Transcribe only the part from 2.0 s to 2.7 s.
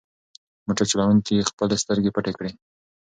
پټې کړې.